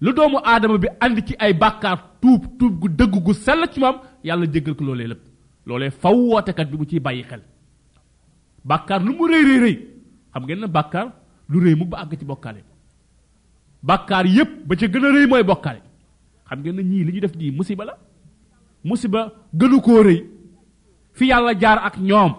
[0.00, 3.80] lu doomu aadama bi andi ci ay bàkkaar tuub tuub gu dëgg gu sell ci
[3.80, 5.24] moom yàlla jéggal ko loolee lépp
[5.66, 7.42] loolee faw wootekat bi mu ciy bàyyi xel
[8.64, 9.76] bàkkaar lu mu rëy rëy rëy
[10.32, 11.06] xam ngeen na bàkkaar
[11.48, 12.60] lu rëy mu ba àgg ci bokkaale
[13.82, 15.80] bàkkaar yépp ba ca gën a rëy mooy bokkaale
[16.48, 17.96] xam ngeen na ñii li ñu def nii musiba la
[18.84, 20.20] musiba gënu koo rëy
[21.12, 22.32] fi yàlla jaar ak ñoom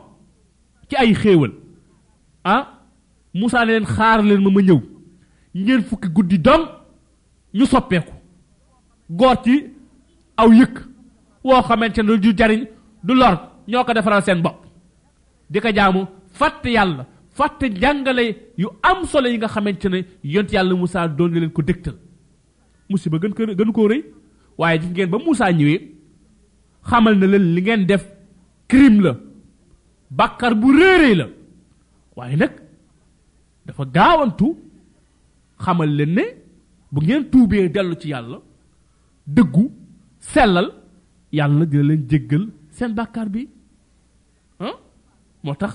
[0.88, 1.52] ci ay xéewal
[2.44, 2.74] ah
[3.34, 4.82] Moussa ne leen xaar leen ma ma ñëw
[5.56, 6.77] ñeent fukki guddi dong
[7.56, 8.14] ñu soppeeku
[9.20, 9.54] goor ci
[10.38, 10.76] aw yëkk
[11.44, 12.64] woo xamante ne du jariñ
[13.04, 13.36] du lor
[13.68, 14.58] ñoo ko defaral seen bopp
[15.50, 16.02] di ko jaamu
[16.40, 17.06] fàtt yàlla
[17.38, 18.24] fàtt jàngale
[18.58, 21.96] yu am solo yi nga xamante ne yont yàlla musaa doon na leen ko dégtal
[22.90, 24.02] musiba gën ko gën koo rëy
[24.58, 25.80] waaye gis ngeen ba Moussa ñëwee
[26.90, 28.04] xamal na leen li ngeen def
[28.68, 29.12] crime la
[30.18, 31.26] bàkkar bu réeree la
[32.18, 32.52] waaye nag
[33.66, 34.48] dafa gaawantu
[35.64, 36.24] xamal leen ne
[36.98, 38.38] bu ngeen tuubee dellu ci yàlla
[39.36, 39.64] dëggu
[40.34, 40.68] sellal
[41.40, 42.44] yàlla dina leen jéggal
[42.78, 43.44] seen bàkkaar bi
[44.68, 44.76] ah
[45.44, 45.74] moo tax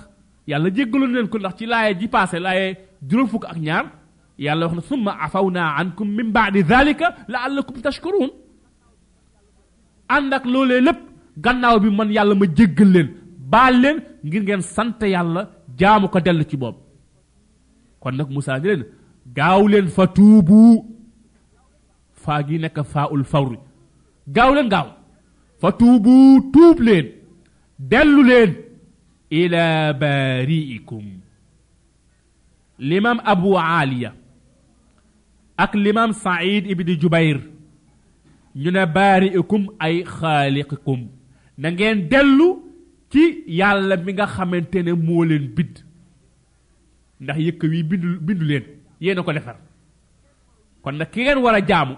[0.51, 2.67] yàlla jéggaloon leen ko ndax ci laaye ji passé laaye
[3.11, 3.85] juróom fukk ak ñaar
[4.47, 8.31] yàlla wax na summa afawna ankum min baadi dhalika laallakum tashkurun
[10.17, 11.01] ànd ak loolee lépp
[11.45, 13.09] gannaaw bi man yàlla ma jéggal leen
[13.53, 15.41] baal leen ngir ngeen sant yàlla
[15.81, 16.81] jaamu ko dellu ci boobu
[18.01, 18.83] kon nag Moussa ni leen
[19.37, 20.63] gaaw leen fa tuubu
[22.25, 23.59] faa gi nekk faa ul fawri
[24.35, 24.89] gaaw leen gaaw
[25.61, 26.15] fa tuubu
[26.53, 27.07] tuub leen
[27.91, 28.51] dellu leen
[29.41, 29.63] ila
[30.03, 31.05] baariikum
[32.91, 34.11] limam abu aliya
[35.63, 37.39] ak limam said ibni jubayr
[38.61, 41.01] ñu ne baariikum ay xaaliqikum
[41.61, 41.69] na
[42.13, 42.49] dellu
[43.11, 43.23] ci
[43.59, 45.75] yàlla bi nga xamante ne moo leen bidd
[47.23, 48.65] ndax yëkk wi bindu bindu leen
[49.05, 49.57] yéena ko defar
[50.83, 51.95] kon nag ki ngeen war a jaamu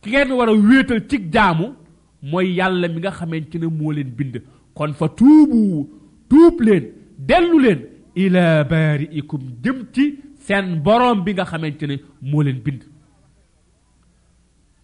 [0.00, 1.74] ki ngeen war a wéetal ci jaamu
[2.22, 4.42] mooy yàlla mi nga xamante ne moo leen bind
[4.74, 5.88] kon fa tuubu
[6.28, 6.84] tuub leen
[7.28, 7.80] dellu leen
[8.14, 10.04] ila baari'ikum jëm ci
[10.44, 12.82] seen boroom bi nga xamante ne moo leen bind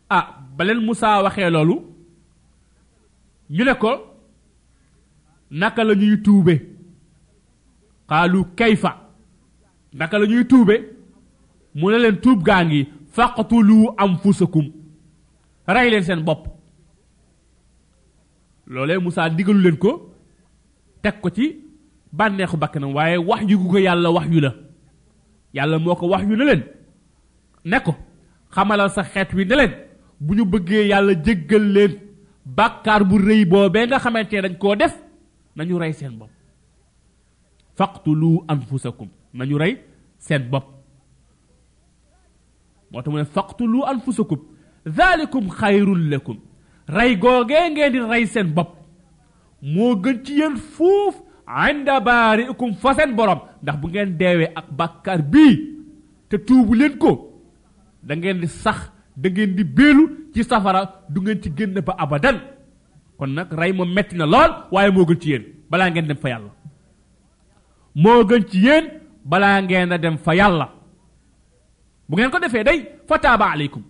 [0.08, 1.74] a ah, ba Musaa waxee loolu
[3.50, 3.90] ñu ne ko
[5.50, 6.54] naka la ñuy tuube
[8.08, 8.92] xaalu kayfa
[9.92, 10.74] naka la ñuy tuube
[11.74, 14.66] mu ne leen tuub gaa ngi lu faqtulu anfusakum
[15.66, 16.46] ray leen seen bopp
[18.66, 19.90] loolee Moussa digalu leen ko
[21.02, 21.54] teg ko ci
[22.12, 24.54] bànneexu bakkanam waaye wax yu ko yàlla wax yu la
[25.54, 26.62] yàlla moo ko wax yu ne leen
[27.64, 27.94] ne ko
[28.54, 29.72] xamalal sa xeet wi ne leen
[30.20, 31.92] bu ñu bëggee yàlla jéggal leen
[32.44, 34.94] bàkkaar bu rëy boobee nga xamante ne dañ koo def
[35.56, 36.30] nañu rey seen bopp
[37.76, 39.74] faqtulu anfusakum nañu rey
[40.18, 40.66] seen bopp
[42.90, 44.38] moo tax mu ne faqtulu anfusakum
[44.86, 46.36] Zalikum khairul lakum
[46.88, 48.76] ray goge ngeen di ray sen bop
[49.64, 51.16] mo gën ci yeen fuuf
[51.48, 55.46] anda baariikum fa sen borom ndax bu ngeen deewee ak bakkar bi
[56.28, 57.12] te tuubu leen ko
[58.02, 61.94] da ngeen di sax da ngeen di beelu ci safara du ngeen ci génn ba
[61.98, 62.38] abadan
[63.18, 66.16] kon nag ray moom metti na lool waaye moo gën ci yéen balaa ngeen dem
[66.18, 66.52] fa yàlla
[67.94, 68.84] moo gën ci yéen
[69.24, 70.68] balaa ngeen a dem fa yàlla
[72.08, 73.84] bu ngeen ko defee day aleykum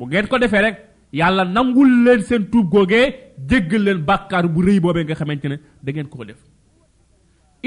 [0.00, 0.76] bu ngeen ko defee rek
[1.12, 3.04] yàlla nangul leen seen tuub googee
[3.48, 6.40] jéggal leen bàkkaar bu réy boobee nga xamante ne dangeen koo def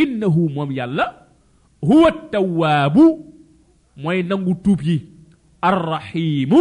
[0.03, 1.05] innahu moom yàlla
[1.87, 3.05] huwa tawaabu
[4.03, 4.97] mooy nangu tuub yi
[5.69, 6.59] arrahimu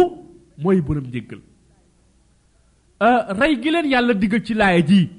[0.63, 1.41] mooy borom njéggal
[3.05, 5.09] euh, rey gi leen yàlla diggal ci laaya ji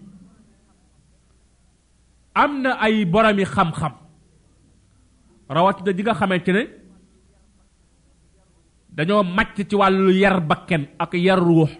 [2.43, 3.93] am na ay boromi xam-xam
[5.55, 6.63] rawatina ji nga xamante ne
[8.97, 11.71] dañoo macc ci wàllu yar bakken ak yar ruux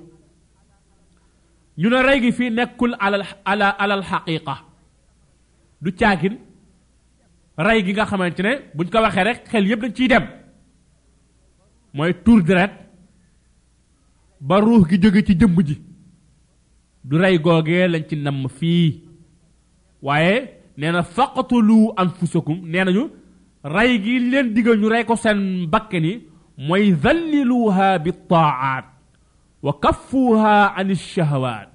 [1.79, 4.55] ñu ne rey gi fii nekkul alal ala alal xaqiqa
[5.83, 6.37] du caagin
[7.57, 10.25] rey gi nga xamante ne buñ ko waxee rek xel yëpp dañ ciy dem
[11.95, 12.73] mooy tour deret
[14.41, 15.77] ba ruux gi jóge ci jëmm ji
[17.05, 18.89] du rey googee lañ ci namm fii
[20.03, 20.35] waaye
[20.79, 23.05] nee na faqatulu anfusakum nee nañu
[23.75, 25.71] rey gi leen digal ñu rey ko seen
[26.59, 28.87] mooy zalliluha bi taat
[29.63, 31.69] wa kaffuha an shahawaat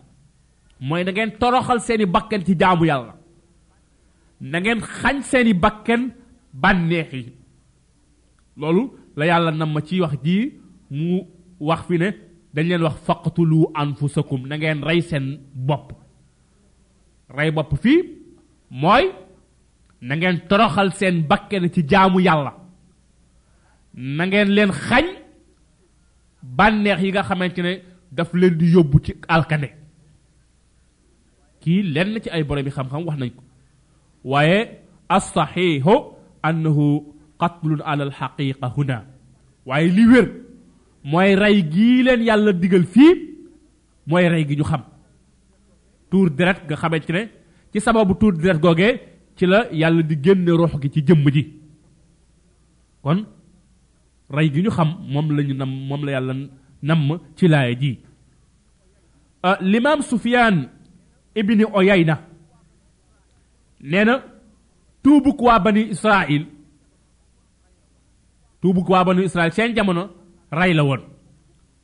[0.88, 3.14] mooy da ngeen toroxal seeni bakken ci jaamu yàlla
[4.42, 6.02] na ngeen xañ seeni bakken
[6.62, 7.26] bànneex yi
[8.60, 8.84] loolu
[9.18, 10.36] la yàlla namm ci wax ji
[10.98, 11.18] mu
[11.68, 12.10] wax fi ne
[12.54, 15.26] dañ leen wax faqtulu anfusakum na ngeen rey seen
[15.68, 15.88] bopp
[17.38, 18.00] rey bopp fii
[18.82, 19.04] mooy
[20.08, 22.54] na ngeen toroxal seen bakken ci jaamu yàlla
[23.94, 25.06] nangeen leen xañ
[26.44, 27.74] bànneex yi nga xamante ne
[28.12, 29.70] daf leen di yóbbu ci alkane
[31.62, 33.44] kii lenn ci ay borom yi xam-xam wax nañ ko
[34.32, 34.60] waaye
[35.16, 35.94] as-saxiixu
[36.48, 36.86] annahu
[37.42, 39.06] qatlun ala alxaqiqa huna
[39.66, 40.28] waaye li wér
[41.12, 43.14] mooy rey gii leen yàlla digal fii
[44.08, 44.82] mooy rey gi ñu xam
[46.10, 47.22] tuur deret nga xamante ne
[47.74, 48.94] ci sababu tuur deret googee
[49.36, 51.44] ci la yàlla di génne ruux gi ci jëmm ji
[53.04, 53.20] kon
[54.36, 56.34] ray gi ñu xam moom lañu nam moom la yàlla
[56.88, 57.00] nam
[57.38, 57.92] ci laaya ji
[59.48, 60.56] euh, l'imam sufyan
[61.40, 62.16] ibni oyayna
[63.92, 64.14] nee na
[65.04, 66.44] tuubuk waa bani israil
[68.62, 70.04] tuubuk waa bani israil seen jamono
[70.58, 71.02] ray la woon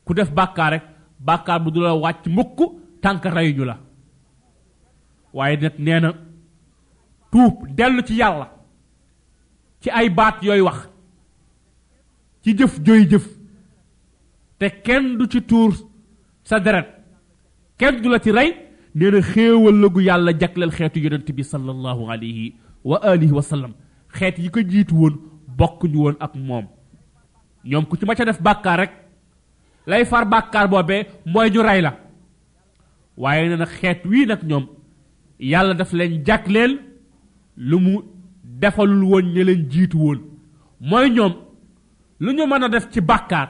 [0.06, 0.84] ku def bàkkaar rek
[1.28, 2.60] bàkkaar bu du la wàcc mukk
[3.02, 3.76] tànk rayuñu la
[5.34, 6.10] waaye nag nee na
[7.32, 7.56] tuub
[8.08, 8.48] ci yàlla
[9.82, 10.36] ci ay baat
[10.68, 10.95] wax
[12.46, 13.26] ci jëf joy jëf
[14.62, 15.72] te kenn du ci tour
[16.46, 16.90] sa deret
[17.82, 18.50] kenn du la ci rey
[18.94, 22.46] nee na xéewal la gu yàlla jagleel xeetu yonent bi sallallahu alayhi
[22.84, 23.74] wa alihi wa sallam
[24.20, 25.16] xeet yi ko jiitu woon
[25.58, 26.68] bokkuñu woon ak moom
[27.66, 28.92] ñoom ku ci ma ca def bàkkaar rek
[29.88, 31.96] lay far bàkkaar boobee mooy ñu rey la
[33.18, 34.68] waaye nee na xeet wii nag ñoom
[35.40, 36.78] yàlla daf leen jagleel
[37.58, 37.96] lu mu
[38.44, 40.20] defalul woon ña leen jiitu woon
[40.80, 41.42] mooy ñoom
[42.26, 43.50] lu ñu mën a def ci bàkkaat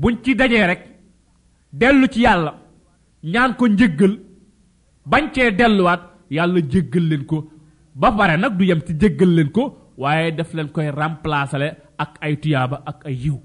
[0.00, 0.82] buñ ci dajee rek
[1.72, 2.52] dellu ci yàlla
[3.32, 4.14] ñaan ko njëggal
[5.10, 6.02] bañ cee delluwaat
[6.36, 7.36] yàlla jëggal leen ko
[8.00, 9.62] ba pare nag du yem ci jëggal leen ko
[9.98, 11.62] waaye daf leen koy remplacer
[12.04, 13.38] ak ay tuyaaba ak ay yiw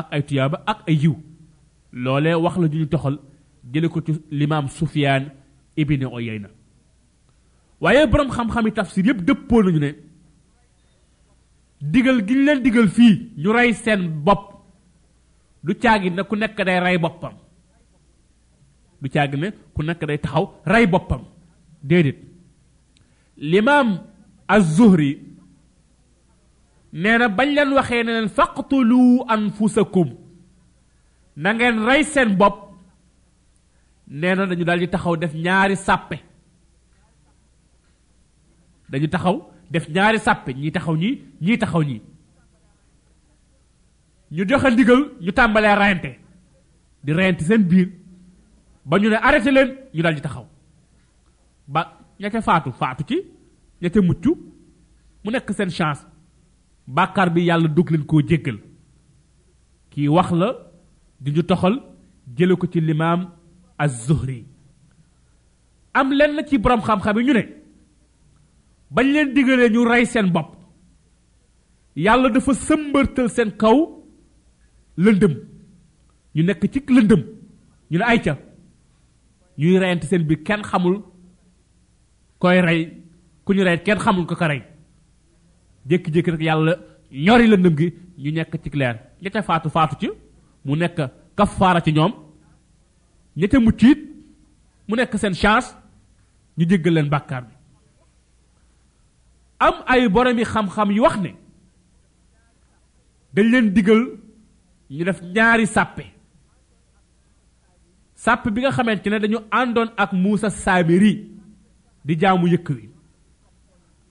[0.00, 1.16] ak ay tuyaaba ak ay yiw
[1.92, 3.16] loolee wax la ju ñu toxal
[3.72, 5.22] jële ko ci limaam Sufyaan
[5.76, 6.48] yey na
[7.82, 9.90] waaye boroom xam-xami tafsir yépp dëppoo nañu ne
[11.80, 14.42] digal gi ñu leen digal fii ñu rey seen bopp
[15.64, 17.34] du caagi ne ku nekk day rey boppam
[19.00, 21.22] du caagi ne ku nekk day taxaw rey boppam
[21.88, 22.18] déedéet
[23.50, 23.88] limaam
[24.54, 25.10] az-Zuhri
[27.00, 29.00] nee na bañ leen waxee ne leen faqtulu
[29.34, 30.08] anfusakum
[31.42, 32.56] na ngeen rey seen bopp
[34.20, 36.16] nee na dañu daal di taxaw def ñaari sàppe
[38.90, 39.36] dañu taxaw
[39.70, 41.10] def ñaari sàppe ñi taxaw ñi
[41.46, 41.98] ñi taxaw ñi
[44.34, 46.10] ñu joxe ndigal ñu tambalé rayante
[47.04, 47.88] di rayante sen biir
[48.88, 50.46] ba ñu ne arrêté len ñu dal di taxaw
[51.66, 51.82] ba
[52.20, 53.16] ña ca faatu faatu ci
[53.82, 54.24] ña ca mucc
[55.22, 56.06] mu nek sen chance
[56.86, 58.58] bàkkaar bi yàlla dug len ko jéggel
[59.90, 60.48] ki wax la
[61.20, 61.74] di ñu toxal
[62.36, 63.20] jël ko ci limam
[63.76, 64.46] az zuhri
[65.92, 67.57] am len ci borom xam-xam ñu ne
[68.94, 70.48] bañ leen digalee ñu rey seen bopp
[72.06, 73.76] yàlla dafa sëmbërtal seen kaw
[75.04, 75.34] lëndëm
[76.34, 77.22] ñu nekk ci lëndëm
[77.90, 78.32] ñu ne ay ca
[79.58, 80.96] ñuy reyante seen biir kenn xamul
[82.40, 82.80] koy rey
[83.44, 84.62] ku ñu rey kenn xamul ko ko rey
[85.88, 86.72] jékki-jékki rek yàlla
[87.24, 87.88] ñori lëndëm gi
[88.22, 90.08] ñu nekk ci leer ña ca faatu faatu ci
[90.64, 90.98] mu nekk
[91.36, 92.12] kafaara ci ñoom
[93.38, 93.82] ña ca mucc
[94.86, 95.68] mu nekk seen chance
[96.56, 97.57] ñu jéggal leen bàkkaar bi
[99.64, 101.30] am ay boromi xam-xam yu wax ne
[103.34, 104.02] dañ leen digal
[104.96, 106.04] ñu def ñaari sàppe
[108.24, 111.12] sàpp bi nga xamante dañu àndoon ak Musa Sabiri
[112.06, 112.84] di jaamu yëkk wi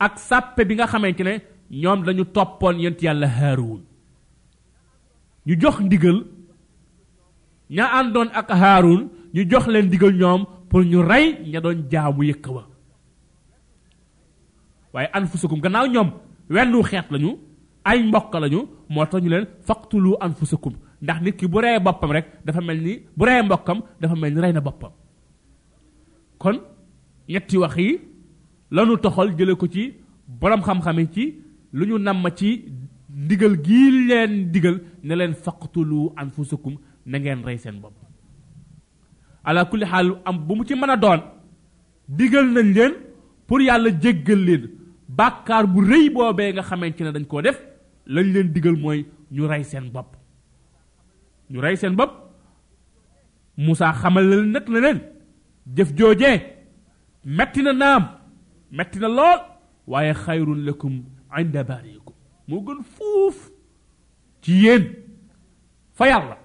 [0.05, 1.33] ak sàppe bi nga xamante ne
[1.81, 3.81] ñoom dañu toppoon yent yàlla Haroun
[5.47, 6.19] ñu jox ndigal
[7.75, 9.01] ña àndoon ak Haroun
[9.35, 12.63] ñu jox leen digal ñoom pour ñu rey ña doon jaamu yëkk wa
[14.97, 16.09] waaye anfusakum gannaaw ñoom
[16.53, 17.29] wendu xeet lañu
[17.89, 18.59] ay mbokk lañu
[18.93, 22.79] moo tax ñu leen faqtulu anfusakum ndax nit ki bu reyee boppam rek dafa mel
[22.85, 24.91] ni bu reyee mbokkam dafa mel ni rey na boppam
[26.41, 26.57] kon
[27.31, 27.89] ñetti wax yi
[28.75, 29.83] lanu toxal jële ko ci
[30.39, 31.25] boroom xam-xam yi ci
[31.77, 32.49] lu ñu namm ci
[33.21, 36.75] ndigal gii leen digal ne leen faqtulu anfusakum
[37.09, 37.93] na ngeen rey seen bopp
[39.47, 41.21] ala kulli xaal am bu mu ci mën a doon
[42.17, 42.93] digal nañ leen
[43.47, 44.63] pour yàlla jéggal leen
[45.07, 47.57] bàkkaar bu rëy boobee nga xamante ne dañ koo def
[48.05, 50.09] lañ leen digal mooy ñu rey seen bopp
[51.49, 52.11] ñu rey seen bopp
[53.57, 54.99] Moussa xamal leen nag la leen
[55.75, 56.37] jëf joojee
[57.37, 58.03] metti na naam
[58.71, 59.39] metti na lool
[59.91, 60.95] waaye xayrun lakum
[61.39, 62.13] inda baariikum
[62.47, 63.37] moo gën fuuf
[64.41, 64.83] ci yéen
[65.97, 66.37] fa la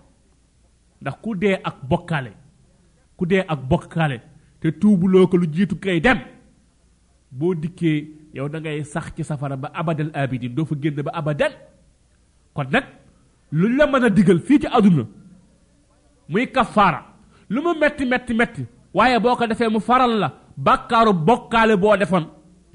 [1.00, 2.32] ndax ku dee ak bokkaale
[3.16, 4.18] ku dee ak bokkaale
[4.60, 6.18] te tuubuloo ko lu jiitu kay dem
[7.38, 11.10] boo dikkee yow da ngay sax ci safara ba abadal abidin do fa génn ba
[11.20, 11.52] abadal
[12.56, 12.86] kon nak
[13.60, 15.04] lu la meuna a digal fii ci aduna
[16.28, 17.00] muy kafara
[17.52, 18.62] lu mu metti metti metti
[18.94, 20.28] waye boko defé mu faral la
[20.66, 22.24] bakaru bokale bo defon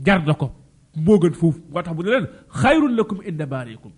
[0.06, 0.48] jar na ko
[1.22, 2.26] geun fuf watax bu len
[2.60, 3.92] khairul lakum inda barikum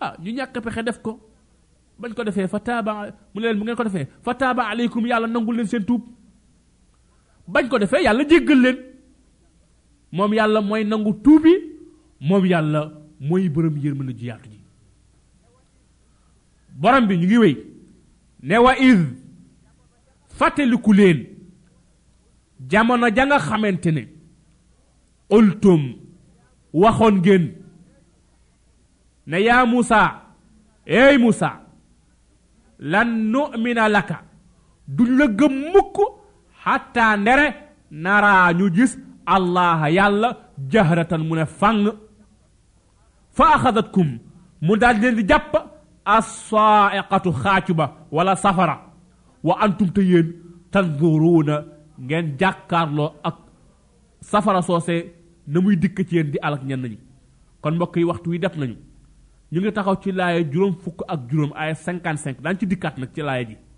[0.00, 1.12] ah ñu ñak pexe def ko
[2.00, 2.92] bañ ko defé fataba
[3.32, 6.02] mu len leen bu ngeen ko defé fataba alaykum yàlla nangul len sen tup
[7.52, 8.76] bañ ko defé yàlla jéggal len
[10.12, 11.50] moom yàlla mooy nangu tuubi
[12.20, 12.80] moom yàlla
[13.28, 14.58] mooy borom yërmande ju yaatu ji
[16.80, 17.54] borom bi ñu ngi wéy
[18.42, 19.00] ne wa id
[20.38, 21.18] fàttaliku leen
[22.70, 24.02] jamono ja nga xamante ne
[25.30, 25.82] ultum
[26.72, 27.44] waxoon ngeen
[29.26, 30.20] ne yaa Muusa
[30.86, 31.48] eey Muusa
[32.78, 34.16] lan nu'mina laka
[34.96, 35.96] duñ la gëm mukk
[36.62, 37.46] xatta ndere
[37.90, 38.92] naraa ñu gis
[39.36, 40.28] allah yàlla
[40.72, 41.84] jahratan mu ne fang
[43.36, 44.08] fa axadatkum
[44.66, 45.52] mu daal leen di jàpp
[46.16, 47.30] assaiqatu
[48.16, 48.76] wala safara
[49.46, 50.26] wa antum te yéen
[50.72, 51.56] tanzuruuna
[52.06, 53.36] ngeen jàkkaarloo ak
[54.30, 55.00] safara soosee
[55.52, 56.98] na muy dikk ci yéen di alak ñenn ñi
[57.62, 58.76] kon mbokk yi waxtu yi def nañu
[59.52, 63.10] ñu ngi taxaw ci laaya juróom fukk ak juróom ay 55 daan ci dikkaat nag
[63.14, 63.69] ci laaya ji